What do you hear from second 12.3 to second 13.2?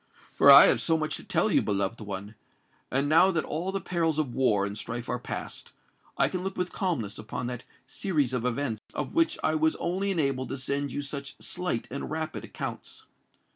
accounts.